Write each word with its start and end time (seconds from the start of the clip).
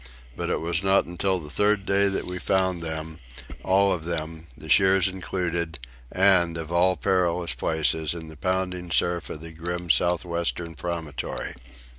But 0.35 0.49
it 0.49 0.59
was 0.61 0.81
not 0.81 1.05
till 1.19 1.37
the 1.37 1.51
third 1.51 1.85
day 1.85 2.07
that 2.07 2.25
we 2.25 2.39
found 2.39 2.81
them, 2.81 3.19
all 3.63 3.91
of 3.91 4.03
them, 4.03 4.47
the 4.57 4.67
shears 4.67 5.07
included, 5.07 5.77
and, 6.11 6.57
of 6.57 6.71
all 6.71 6.95
perilous 6.95 7.53
places, 7.53 8.15
in 8.15 8.27
the 8.27 8.35
pounding 8.35 8.89
surf 8.89 9.29
of 9.29 9.41
the 9.41 9.51
grim 9.51 9.91
south 9.91 10.25
western 10.25 10.73
promontory. 10.73 11.53